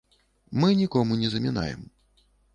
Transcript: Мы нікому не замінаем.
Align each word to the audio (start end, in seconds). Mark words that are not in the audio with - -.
Мы 0.63 0.69
нікому 0.79 1.19
не 1.21 1.29
замінаем. 1.35 1.87